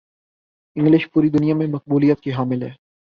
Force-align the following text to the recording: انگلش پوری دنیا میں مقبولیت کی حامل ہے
انگلش 0.75 1.07
پوری 1.09 1.29
دنیا 1.29 1.55
میں 1.55 1.67
مقبولیت 1.67 2.21
کی 2.21 2.31
حامل 2.31 2.61
ہے 2.63 2.71